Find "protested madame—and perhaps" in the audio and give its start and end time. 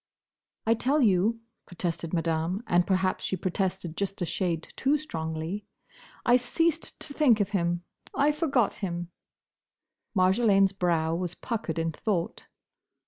1.67-3.23